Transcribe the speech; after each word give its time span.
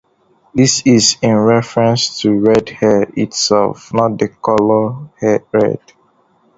This 0.55 0.81
is 0.83 1.17
in 1.21 1.35
reference 1.35 2.19
to 2.21 2.31
red 2.33 2.69
hair 2.69 3.03
itself, 3.15 3.93
not 3.93 4.17
the 4.17 4.29
color 4.29 5.11
red. 5.53 5.79